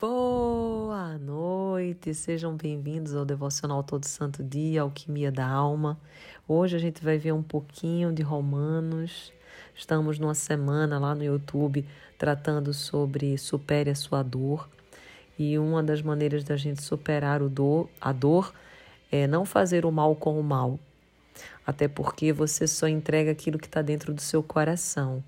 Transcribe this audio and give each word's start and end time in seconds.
Boa 0.00 1.18
noite, 1.18 2.14
sejam 2.14 2.56
bem-vindos 2.56 3.16
ao 3.16 3.24
Devocional 3.24 3.82
Todo 3.82 4.04
Santo 4.04 4.44
Dia, 4.44 4.82
Alquimia 4.82 5.32
da 5.32 5.44
Alma. 5.44 5.98
Hoje 6.46 6.76
a 6.76 6.78
gente 6.78 7.02
vai 7.02 7.18
ver 7.18 7.32
um 7.32 7.42
pouquinho 7.42 8.12
de 8.12 8.22
Romanos. 8.22 9.32
Estamos 9.74 10.16
numa 10.16 10.36
semana 10.36 11.00
lá 11.00 11.16
no 11.16 11.24
YouTube 11.24 11.84
tratando 12.16 12.72
sobre 12.72 13.36
supere 13.36 13.90
a 13.90 13.94
sua 13.96 14.22
dor. 14.22 14.68
E 15.36 15.58
uma 15.58 15.82
das 15.82 16.00
maneiras 16.00 16.44
da 16.44 16.56
gente 16.56 16.80
superar 16.80 17.42
o 17.42 17.48
dor, 17.48 17.90
a 18.00 18.12
dor 18.12 18.54
é 19.10 19.26
não 19.26 19.44
fazer 19.44 19.84
o 19.84 19.90
mal 19.90 20.14
com 20.14 20.38
o 20.38 20.44
mal. 20.44 20.78
Até 21.66 21.88
porque 21.88 22.32
você 22.32 22.68
só 22.68 22.86
entrega 22.86 23.32
aquilo 23.32 23.58
que 23.58 23.66
está 23.66 23.82
dentro 23.82 24.14
do 24.14 24.20
seu 24.20 24.44
coração. 24.44 25.24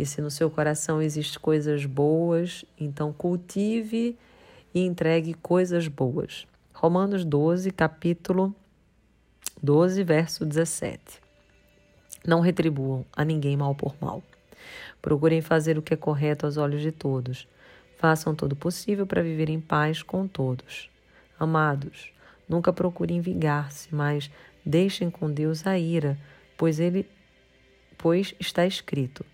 E 0.00 0.06
se 0.06 0.22
no 0.22 0.30
seu 0.30 0.50
coração 0.50 1.02
existem 1.02 1.38
coisas 1.38 1.84
boas, 1.84 2.64
então 2.80 3.12
cultive 3.12 4.16
e 4.74 4.80
entregue 4.80 5.34
coisas 5.34 5.88
boas. 5.88 6.46
Romanos 6.72 7.22
12, 7.22 7.70
capítulo 7.70 8.56
12, 9.62 10.02
verso 10.02 10.46
17. 10.46 11.20
Não 12.26 12.40
retribuam 12.40 13.04
a 13.14 13.26
ninguém 13.26 13.58
mal 13.58 13.74
por 13.74 13.94
mal. 14.00 14.22
Procurem 15.02 15.42
fazer 15.42 15.76
o 15.76 15.82
que 15.82 15.92
é 15.92 15.98
correto 15.98 16.46
aos 16.46 16.56
olhos 16.56 16.80
de 16.80 16.92
todos. 16.92 17.46
Façam 17.98 18.34
todo 18.34 18.52
o 18.52 18.56
possível 18.56 19.06
para 19.06 19.22
viver 19.22 19.50
em 19.50 19.60
paz 19.60 20.02
com 20.02 20.26
todos. 20.26 20.88
Amados, 21.38 22.10
nunca 22.48 22.72
procurem 22.72 23.20
vingar-se, 23.20 23.94
mas 23.94 24.30
deixem 24.64 25.10
com 25.10 25.30
Deus 25.30 25.66
a 25.66 25.78
ira, 25.78 26.16
pois 26.56 26.80
ele 26.80 27.06
pois 27.98 28.34
está 28.40 28.64
escrito: 28.66 29.26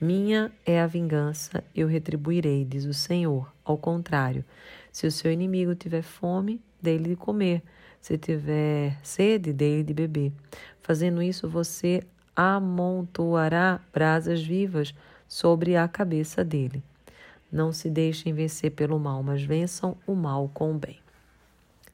Minha 0.00 0.50
é 0.66 0.80
a 0.80 0.86
vingança, 0.86 1.62
eu 1.74 1.86
retribuirei, 1.86 2.64
diz 2.64 2.84
o 2.84 2.92
Senhor. 2.92 3.52
Ao 3.64 3.78
contrário, 3.78 4.44
se 4.90 5.06
o 5.06 5.12
seu 5.12 5.30
inimigo 5.30 5.74
tiver 5.74 6.02
fome, 6.02 6.60
dê-lhe 6.82 7.10
de 7.10 7.16
comer. 7.16 7.62
Se 8.00 8.18
tiver 8.18 8.98
sede, 9.02 9.52
dele 9.52 9.82
de 9.82 9.94
beber. 9.94 10.32
Fazendo 10.82 11.22
isso, 11.22 11.48
você 11.48 12.02
amontoará 12.36 13.80
brasas 13.92 14.42
vivas 14.42 14.92
sobre 15.28 15.76
a 15.76 15.86
cabeça 15.88 16.44
dele. 16.44 16.82
Não 17.50 17.72
se 17.72 17.88
deixem 17.88 18.34
vencer 18.34 18.72
pelo 18.72 18.98
mal, 18.98 19.22
mas 19.22 19.42
vençam 19.42 19.96
o 20.06 20.14
mal 20.14 20.50
com 20.52 20.72
o 20.72 20.78
bem. 20.78 20.98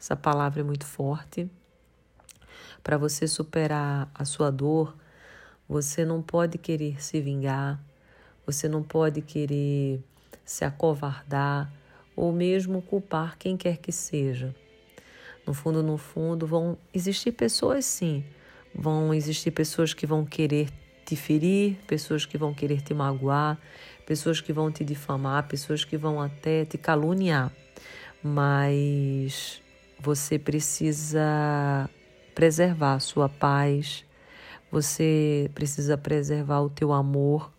Essa 0.01 0.17
palavra 0.17 0.61
é 0.61 0.65
muito 0.65 0.87
forte. 0.87 1.49
Para 2.83 2.97
você 2.97 3.29
superar 3.29 4.11
a 4.15 4.25
sua 4.25 4.51
dor, 4.51 4.97
você 5.69 6.05
não 6.05 6.23
pode 6.23 6.57
querer 6.57 7.01
se 7.01 7.21
vingar, 7.21 7.79
você 8.47 8.69
não 8.69 8.83
pode 8.83 9.23
querer 9.23 10.03
se 10.45 10.65
acovardar 10.65 11.73
ou 12.17 12.33
mesmo 12.33 12.83
culpar 12.83 13.37
quem 13.39 13.57
quer 13.57 13.77
que 13.79 13.93
seja. 13.93 14.55
No 15.47 15.55
fundo, 15.55 15.83
no 15.83 15.97
fundo, 15.97 16.47
vão 16.47 16.77
existir 16.93 17.33
pessoas 17.33 17.85
sim. 17.85 18.25
Vão 18.75 19.13
existir 19.13 19.51
pessoas 19.51 19.95
que 19.95 20.07
vão 20.07 20.25
querer 20.25 20.69
te 21.05 21.17
ferir, 21.17 21.77
pessoas 21.87 22.25
que 22.25 22.39
vão 22.39 22.55
querer 22.55 22.83
te 22.83 22.95
magoar, 22.95 23.59
pessoas 24.07 24.41
que 24.41 24.53
vão 24.53 24.71
te 24.71 24.85
difamar, 24.85 25.49
pessoas 25.49 25.85
que 25.85 25.97
vão 25.97 26.21
até 26.21 26.65
te 26.65 26.79
caluniar. 26.79 27.51
Mas 28.23 29.61
você 29.99 30.39
precisa 30.39 31.91
preservar 32.35 32.95
a 32.95 33.01
sua 33.01 33.29
paz, 33.29 34.05
você 34.71 35.51
precisa 35.55 35.99
preservar 35.99 36.61
o 36.61 36.71
teu 36.71 36.93
amor, 36.93 37.53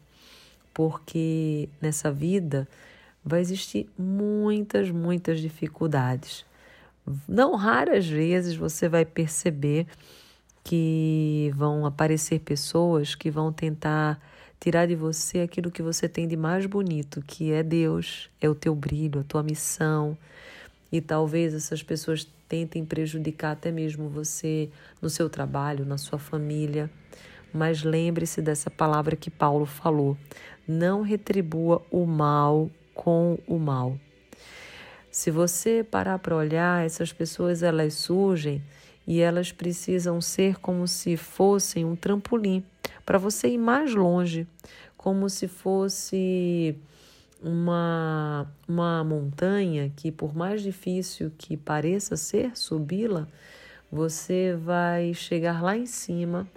porque 0.74 1.70
nessa 1.82 2.12
vida 2.12 2.68
vai 3.24 3.42
existir 3.42 3.90
muitas, 3.98 4.90
muitas 4.90 5.40
dificuldades 5.40 6.46
não 7.28 7.56
raras 7.56 8.08
vezes 8.08 8.56
você 8.56 8.88
vai 8.88 9.06
perceber 9.06 9.88
que 10.64 11.52
vão 11.56 11.86
aparecer 11.86 12.40
pessoas 12.40 13.16
que 13.16 13.32
vão 13.32 13.52
tentar 13.52 14.22
tirar 14.60 14.86
de 14.86 14.96
você 14.96 15.40
aquilo 15.40 15.72
que 15.72 15.82
você 15.82 16.08
tem 16.08 16.28
de 16.28 16.38
mais 16.38 16.68
bonito, 16.68 17.22
que 17.26 17.52
é 17.52 17.64
Deus, 17.64 18.30
é 18.40 18.48
o 18.48 18.54
teu 18.54 18.76
brilho, 18.76 19.22
a 19.22 19.24
tua 19.24 19.42
missão. 19.42 20.16
E 20.92 21.02
talvez 21.02 21.54
essas 21.54 21.82
pessoas 21.82 22.28
tentem 22.48 22.86
prejudicar 22.86 23.54
até 23.54 23.72
mesmo 23.72 24.08
você 24.08 24.70
no 25.02 25.10
seu 25.10 25.30
trabalho, 25.30 25.84
na 25.84 25.98
sua 25.98 26.20
família. 26.20 26.92
Mas 27.54 27.84
lembre-se 27.84 28.42
dessa 28.42 28.70
palavra 28.70 29.16
que 29.16 29.30
Paulo 29.30 29.66
falou: 29.66 30.18
não 30.68 31.02
retribua 31.02 31.82
o 31.92 32.06
mal 32.06 32.70
com 32.94 33.38
o 33.48 33.58
mal. 33.58 33.98
Se 35.10 35.30
você 35.30 35.84
parar 35.84 36.20
para 36.20 36.36
olhar, 36.36 36.86
essas 36.86 37.12
pessoas 37.12 37.62
elas 37.62 37.94
surgem 37.96 38.62
e 39.06 39.20
elas 39.20 39.52
precisam 39.52 40.22
ser 40.22 40.58
como 40.60 40.88
se 40.88 41.18
fossem 41.18 41.84
um 41.84 41.96
trampolim 41.96 42.64
para 43.06 43.18
você 43.18 43.50
ir 43.50 43.58
mais 43.58 43.94
longe, 43.94 44.48
como 44.96 45.30
se 45.30 45.48
fosse 45.48 46.78
uma, 47.42 48.48
uma 48.68 49.04
montanha 49.04 49.92
que, 49.96 50.12
por 50.12 50.34
mais 50.36 50.62
difícil 50.62 51.32
que 51.38 51.58
pareça 51.58 52.16
ser 52.16 52.56
subi-la, 52.56 53.28
você 53.92 54.56
vai 54.56 55.14
chegar 55.14 55.62
lá 55.62 55.76
em 55.76 55.86
cima 55.86 56.48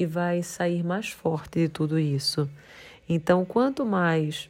e 0.00 0.06
vai 0.06 0.42
sair 0.42 0.82
mais 0.82 1.10
forte 1.10 1.60
de 1.60 1.68
tudo 1.68 1.98
isso. 1.98 2.48
Então, 3.06 3.44
quanto 3.44 3.84
mais 3.84 4.48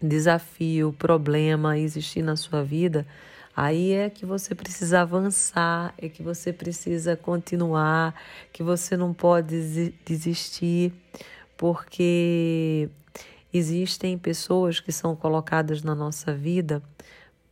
desafio, 0.00 0.94
problema 0.98 1.78
existir 1.78 2.22
na 2.22 2.34
sua 2.34 2.64
vida, 2.64 3.06
aí 3.54 3.92
é 3.92 4.08
que 4.08 4.24
você 4.24 4.54
precisa 4.54 5.02
avançar, 5.02 5.92
é 5.98 6.08
que 6.08 6.22
você 6.22 6.50
precisa 6.50 7.14
continuar, 7.14 8.14
que 8.50 8.62
você 8.62 8.96
não 8.96 9.12
pode 9.12 9.92
desistir, 10.06 10.94
porque 11.54 12.88
existem 13.52 14.16
pessoas 14.16 14.80
que 14.80 14.92
são 14.92 15.14
colocadas 15.14 15.82
na 15.82 15.94
nossa 15.94 16.32
vida 16.32 16.82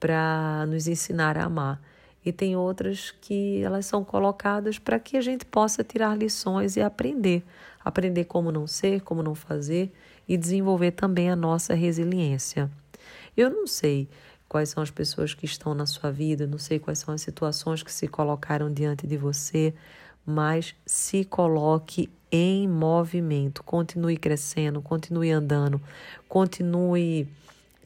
para 0.01 0.65
nos 0.67 0.89
ensinar 0.89 1.37
a 1.37 1.45
amar. 1.45 1.79
E 2.27 2.33
tem 2.33 2.57
outras 2.57 3.15
que 3.21 3.63
elas 3.63 3.87
são 3.87 4.05
colocadas 4.05 4.81
para 4.81 4.99
que 4.99 5.17
a 5.17 5.21
gente 5.21 5.45
possa 5.45 5.85
tirar 5.85 6.19
lições 6.19 6.77
e 6.77 6.81
aprender. 6.81 7.45
Aprender 7.85 8.25
como 8.25 8.51
não 8.51 8.67
ser, 8.67 9.01
como 9.03 9.23
não 9.23 9.33
fazer 9.33 9.93
e 10.29 10.37
desenvolver 10.37 10.91
também 10.91 11.31
a 11.31 11.37
nossa 11.37 11.73
resiliência. 11.73 12.69
Eu 13.37 13.49
não 13.49 13.65
sei 13.65 14.09
quais 14.49 14.71
são 14.71 14.83
as 14.83 14.91
pessoas 14.91 15.35
que 15.35 15.47
estão 15.47 15.73
na 15.73 15.87
sua 15.87 16.11
vida, 16.11 16.49
não 16.49 16.59
sei 16.59 16.81
quais 16.81 16.99
são 16.99 17.15
as 17.15 17.23
situações 17.23 17.85
que 17.85 17.93
se 17.93 18.09
colocaram 18.09 18.73
diante 18.73 19.07
de 19.07 19.17
você, 19.17 19.73
mas 20.27 20.75
se 20.85 21.25
coloque 21.25 22.11
em 22.33 22.67
movimento, 22.67 23.63
continue 23.63 24.17
crescendo, 24.17 24.83
continue 24.83 25.31
andando, 25.31 25.81
continue 26.29 27.29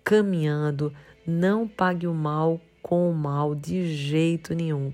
caminhando, 0.02 0.90
não 1.26 1.68
pague 1.68 2.06
o 2.06 2.14
mal 2.14 2.58
com 2.82 3.10
o 3.10 3.14
mal 3.14 3.54
de 3.54 3.94
jeito 3.94 4.54
nenhum, 4.54 4.92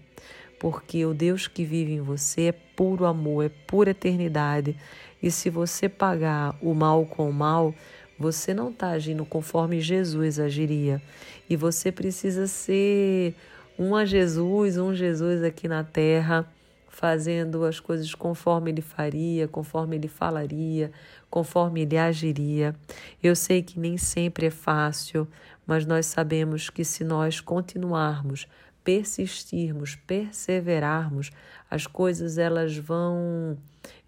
porque 0.59 1.05
o 1.05 1.15
Deus 1.15 1.47
que 1.47 1.65
vive 1.65 1.93
em 1.93 2.01
você 2.01 2.43
é 2.43 2.53
puro 2.53 3.05
amor, 3.05 3.45
é 3.45 3.51
pura 3.67 3.91
eternidade 3.91 4.77
e 5.23 5.31
se 5.31 5.51
você 5.51 5.89
pagar 5.89 6.57
o 6.61 6.75
mal 6.75 7.05
com 7.07 7.29
o 7.29 7.33
mal, 7.33 7.75
você 8.19 8.55
não 8.55 8.71
está 8.71 8.91
agindo 8.91 9.25
conforme 9.25 9.81
Jesus 9.81 10.39
agiria. 10.39 11.03
E 11.49 11.57
você 11.57 11.91
precisa 11.91 12.47
ser 12.47 13.35
um 13.79 13.95
a 13.95 14.05
Jesus, 14.05 14.79
um 14.79 14.95
Jesus 14.95 15.43
aqui 15.43 15.69
na 15.69 15.85
terra, 15.85 16.51
fazendo 16.97 17.63
as 17.67 17.79
coisas 17.79 18.15
conforme 18.15 18.71
ele 18.71 18.81
faria, 18.81 19.47
conforme 19.47 19.97
ele 19.97 20.09
falaria, 20.09 20.91
conforme 21.29 21.83
ele 21.83 21.99
agiria. 21.99 22.75
Eu 23.23 23.37
sei 23.37 23.63
que 23.63 23.79
nem 23.79 23.99
sempre 23.99 24.47
é 24.47 24.51
fácil, 24.51 25.29
mas 25.67 25.85
nós 25.85 26.07
sabemos 26.07 26.71
que 26.71 26.87
se 26.87 27.05
nós 27.05 27.39
continuarmos, 27.39 28.49
persistirmos, 28.83 29.95
perseverarmos, 29.95 31.31
as 31.71 31.87
coisas 31.87 32.39
elas 32.39 32.75
vão 32.79 33.59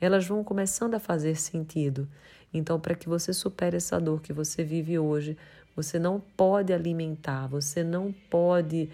elas 0.00 0.26
vão 0.26 0.43
começando 0.43 0.94
a 0.94 0.99
fazer 0.99 1.37
sentido. 1.37 2.08
Então, 2.55 2.81
para 2.81 2.94
que 2.94 3.06
você 3.06 3.34
supere 3.34 3.76
essa 3.76 4.00
dor 4.00 4.23
que 4.23 4.32
você 4.32 4.64
vive 4.64 4.99
hoje, 4.99 5.37
você 5.76 5.99
não 5.99 6.19
pode 6.19 6.73
alimentar, 6.73 7.49
você 7.49 7.84
não 7.84 8.14
pode 8.31 8.88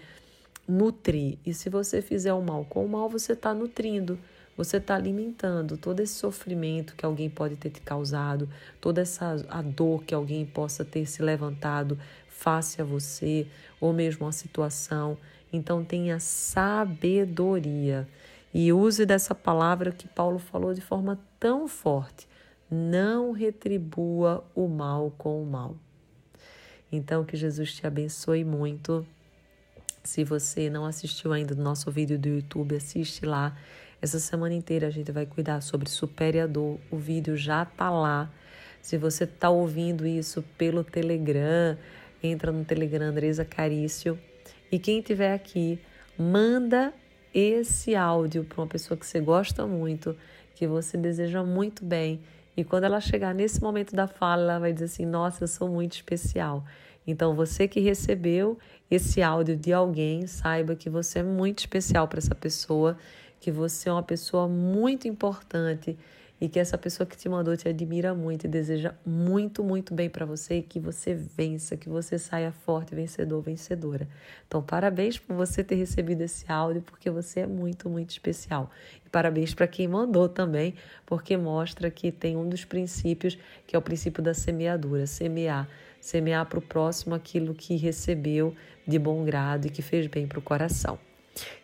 nutrir. 0.67 1.37
E 1.45 1.53
se 1.53 1.69
você 1.69 2.01
fizer 2.01 2.33
o 2.33 2.41
mal 2.41 2.65
com 2.65 2.85
o 2.85 2.89
mal, 2.89 3.09
você 3.09 3.33
está 3.33 3.53
nutrindo. 3.53 4.19
você 4.57 4.77
está 4.77 4.95
alimentando 4.95 5.77
todo 5.77 5.99
esse 5.99 6.13
sofrimento 6.13 6.95
que 6.95 7.05
alguém 7.05 7.29
pode 7.29 7.57
ter 7.57 7.69
te 7.69 7.81
causado, 7.81 8.47
toda 8.79 9.01
essa 9.01 9.35
a 9.49 9.61
dor 9.61 10.05
que 10.05 10.15
alguém 10.15 10.45
possa 10.45 10.85
ter 10.85 11.05
se 11.05 11.21
levantado 11.21 11.99
face 12.29 12.81
a 12.81 12.85
você, 12.85 13.47
ou 13.81 13.91
mesmo 13.91 14.25
a 14.25 14.31
situação. 14.31 15.17
Então 15.51 15.83
tenha 15.83 16.19
sabedoria 16.19 18.07
e 18.53 18.71
use 18.71 19.05
dessa 19.05 19.35
palavra 19.35 19.91
que 19.91 20.07
Paulo 20.07 20.39
falou 20.39 20.73
de 20.73 20.79
forma 20.81 21.19
tão 21.39 21.67
forte. 21.67 22.27
Não 22.71 23.31
retribua 23.31 24.43
o 24.55 24.67
mal 24.67 25.13
com 25.17 25.43
o 25.43 25.45
mal. 25.45 25.75
Então 26.91 27.25
que 27.25 27.35
Jesus 27.35 27.73
te 27.73 27.85
abençoe 27.85 28.45
muito. 28.45 29.05
Se 30.05 30.23
você 30.23 30.69
não 30.69 30.85
assistiu 30.85 31.33
ainda 31.33 31.55
o 31.55 31.57
nosso 31.57 31.89
vídeo 31.89 32.17
do 32.17 32.29
YouTube, 32.29 32.75
assiste 32.75 33.25
lá 33.25 33.57
essa 33.99 34.19
semana 34.19 34.53
inteira 34.53 34.85
a 34.85 34.91
gente 34.91 35.11
vai 35.11 35.25
cuidar 35.25 35.61
sobre 35.61 35.89
supere 35.89 36.39
a 36.39 36.45
dor. 36.45 36.79
O 36.91 36.97
vídeo 36.97 37.35
já 37.35 37.65
tá 37.65 37.89
lá. 37.89 38.31
Se 38.79 38.99
você 38.99 39.23
está 39.23 39.49
ouvindo 39.49 40.05
isso 40.05 40.43
pelo 40.59 40.83
Telegram, 40.83 41.75
entra 42.21 42.51
no 42.51 42.63
Telegram 42.63 43.07
Andresa 43.07 43.43
Carício. 43.43 44.19
E 44.71 44.77
quem 44.77 45.01
tiver 45.01 45.33
aqui, 45.33 45.79
manda 46.15 46.93
esse 47.33 47.95
áudio 47.95 48.43
para 48.43 48.61
uma 48.61 48.67
pessoa 48.67 48.95
que 48.95 49.07
você 49.07 49.19
gosta 49.19 49.65
muito, 49.65 50.15
que 50.53 50.67
você 50.67 50.97
deseja 50.97 51.43
muito 51.43 51.83
bem. 51.83 52.21
E 52.55 52.63
quando 52.63 52.83
ela 52.83 53.01
chegar 53.01 53.33
nesse 53.33 53.59
momento 53.59 53.95
da 53.95 54.05
fala, 54.05 54.43
ela 54.43 54.59
vai 54.59 54.71
dizer 54.71 54.85
assim: 54.85 55.05
Nossa, 55.05 55.45
eu 55.45 55.47
sou 55.47 55.67
muito 55.67 55.93
especial. 55.93 56.63
Então, 57.07 57.35
você 57.35 57.67
que 57.67 57.79
recebeu 57.79 58.57
esse 58.89 59.21
áudio 59.21 59.55
de 59.55 59.71
alguém, 59.71 60.27
saiba 60.27 60.75
que 60.75 60.89
você 60.89 61.19
é 61.19 61.23
muito 61.23 61.59
especial 61.59 62.07
para 62.07 62.19
essa 62.19 62.35
pessoa 62.35 62.97
que 63.39 63.51
você 63.51 63.89
é 63.89 63.91
uma 63.91 64.01
pessoa 64.01 64.47
muito 64.47 65.07
importante 65.07 65.95
e 66.41 66.49
que 66.49 66.59
essa 66.59 66.77
pessoa 66.77 67.07
que 67.07 67.15
te 67.15 67.29
mandou 67.29 67.55
te 67.55 67.69
admira 67.69 68.13
muito 68.13 68.45
e 68.45 68.47
deseja 68.47 68.93
muito, 69.05 69.63
muito 69.63 69.93
bem 69.93 70.09
para 70.09 70.25
você 70.25 70.57
e 70.57 70.61
que 70.61 70.79
você 70.79 71.13
vença, 71.13 71.77
que 71.77 71.87
você 71.87 72.17
saia 72.17 72.51
forte, 72.51 72.93
vencedor, 72.93 73.41
vencedora. 73.41 74.07
Então, 74.47 74.61
parabéns 74.61 75.17
por 75.17 75.35
você 75.35 75.63
ter 75.63 75.75
recebido 75.75 76.21
esse 76.21 76.51
áudio, 76.51 76.81
porque 76.81 77.09
você 77.09 77.41
é 77.41 77.47
muito, 77.47 77.87
muito 77.87 78.09
especial. 78.09 78.69
E 79.05 79.09
parabéns 79.09 79.53
para 79.53 79.67
quem 79.67 79.87
mandou 79.87 80.27
também, 80.27 80.73
porque 81.05 81.37
mostra 81.37 81.89
que 81.89 82.11
tem 82.11 82.35
um 82.35 82.49
dos 82.49 82.65
princípios, 82.65 83.37
que 83.65 83.75
é 83.75 83.79
o 83.79 83.81
princípio 83.81 84.21
da 84.21 84.33
semeadura, 84.33 85.07
semear. 85.07 85.69
Semear 86.05 86.45
para 86.45 86.59
o 86.59 86.61
próximo 86.61 87.15
aquilo 87.15 87.55
que 87.55 87.75
recebeu 87.77 88.55
de 88.87 88.99
bom 88.99 89.25
grado 89.25 89.65
e 89.65 89.71
que 89.71 89.81
fez 89.81 90.05
bem 90.05 90.27
para 90.27 90.37
o 90.37 90.41
coração. 90.41 90.99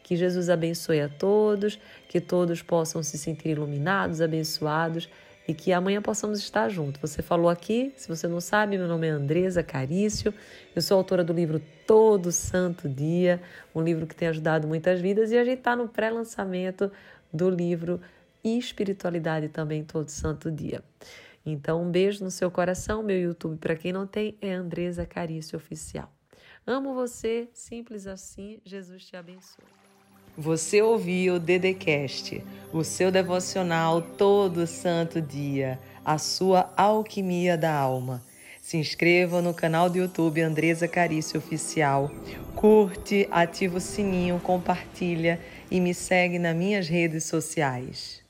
Que 0.02 0.16
Jesus 0.16 0.50
abençoe 0.50 1.00
a 1.00 1.08
todos, 1.08 1.80
que 2.10 2.20
todos 2.20 2.64
possam 2.64 3.04
se 3.04 3.20
sentir 3.20 3.50
iluminados, 3.50 4.20
abençoados 4.20 5.08
e 5.48 5.54
que 5.54 5.72
amanhã 5.72 6.02
possamos 6.02 6.40
estar 6.40 6.70
juntos. 6.70 7.00
Você 7.00 7.22
falou 7.22 7.52
aqui, 7.52 7.94
se 7.96 8.08
você 8.08 8.28
não 8.28 8.42
sabe, 8.42 8.80
meu 8.80 8.88
nome 8.88 9.06
é 9.06 9.12
Andresa 9.12 9.62
Carício, 9.62 10.34
eu 10.76 10.82
sou 10.82 10.98
autora 10.98 11.24
do 11.24 11.34
livro 11.34 11.62
Todo 11.86 12.32
Santo 12.32 12.90
Dia, 12.90 13.40
um 13.76 13.84
livro 13.84 14.08
que 14.08 14.16
tem 14.16 14.28
ajudado 14.28 14.68
muitas 14.68 15.00
vidas 15.00 15.32
e 15.32 15.38
a 15.38 15.46
gente 15.46 15.60
está 15.60 15.76
no 15.76 15.88
pré-lançamento 15.88 16.92
do 17.32 17.48
livro 17.48 18.02
Espiritualidade 18.44 19.50
também 19.50 19.84
Todo 19.84 20.10
Santo 20.10 20.50
Dia. 20.50 20.82
Então, 21.46 21.84
um 21.84 21.92
beijo 21.92 22.24
no 22.24 22.32
seu 22.32 22.52
coração. 22.52 23.02
Meu 23.02 23.20
YouTube, 23.20 23.58
para 23.58 23.76
quem 23.76 23.92
não 23.92 24.06
tem, 24.06 24.38
é 24.42 24.52
Andresa 24.52 25.06
Carício 25.06 25.58
Oficial. 25.58 26.12
Amo 26.66 26.94
você, 26.94 27.50
simples 27.54 28.06
assim. 28.06 28.60
Jesus 28.64 29.06
te 29.06 29.16
abençoe. 29.16 29.66
Você 30.38 30.82
ouviu 30.82 31.36
o 31.36 31.40
Dedecast, 31.40 32.42
o 32.72 32.84
seu 32.84 33.12
devocional 33.12 34.02
todo 34.02 34.66
santo 34.66 35.22
dia, 35.22 35.78
a 36.06 36.18
sua 36.18 36.72
alquimia 36.78 37.58
da 37.58 37.74
alma. 37.74 38.24
Se 38.62 38.78
inscreva 38.78 39.42
no 39.42 39.54
canal 39.54 39.90
do 39.90 39.98
YouTube 39.98 40.40
Andresa 40.40 40.88
Carício 40.88 41.38
Oficial. 41.38 42.10
Curte, 42.56 43.28
ativa 43.30 43.78
o 43.78 43.82
sininho, 43.82 44.40
compartilha 44.40 45.40
e 45.70 45.82
me 45.82 45.94
segue 45.94 46.40
nas 46.40 46.56
minhas 46.56 46.88
redes 46.88 47.26
sociais. 47.26 48.21